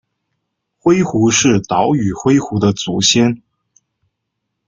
[0.79, 3.39] 灰狐是岛屿灰狐的祖先。